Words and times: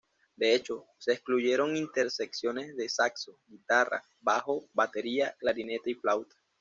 De 0.35 0.55
hecho, 0.55 0.87
se 0.97 1.13
incluyeron 1.13 1.77
intersecciones 1.77 2.75
de 2.75 2.89
saxo, 2.89 3.37
guitarra, 3.45 4.03
bajo, 4.19 4.67
batería, 4.73 5.35
clarinete 5.39 5.91
y 5.91 5.93
flauta. 5.93 6.35